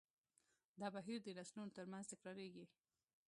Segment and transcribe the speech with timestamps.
[0.79, 2.65] دا بهیر د نسلونو تر منځ تکراریږي.